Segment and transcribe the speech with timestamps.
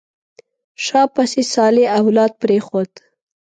[0.85, 2.91] شا پسې صالح اولاد پرېښود.